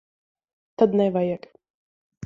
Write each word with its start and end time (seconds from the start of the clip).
Tad 0.77 0.91
nevajag. 0.99 1.43